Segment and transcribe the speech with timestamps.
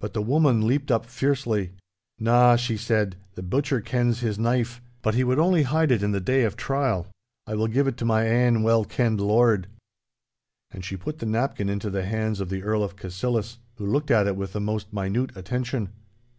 [0.00, 1.72] But the woman leaped up fiercely.
[2.18, 6.10] 'Na,' she said; 'the butcher kens his knife; but he would only hide it in
[6.10, 7.06] the day of trial.
[7.46, 9.66] I will give it to my ain well kenned lord.'
[10.70, 14.10] And she put the napkin into the hands of the Earl of Cassillis, who looked
[14.10, 15.90] at it with the most minute attention.